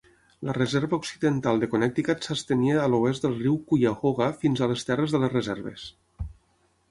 La 0.47 0.53
reserva 0.57 0.97
occidental 1.01 1.59
de 1.63 1.67
Connecticut 1.73 2.25
s'estenia 2.27 2.79
a 2.83 2.87
l'oest 2.93 3.27
del 3.27 3.37
riu 3.43 3.59
Cuyahoga 3.73 4.29
fins 4.45 4.61
a 4.61 4.69
les 4.71 4.87
terres 4.89 5.13
de 5.17 5.21
les 5.25 5.33
reserves. 5.35 5.85